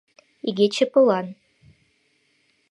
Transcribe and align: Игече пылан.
Игече 0.47 0.85
пылан. 0.91 1.27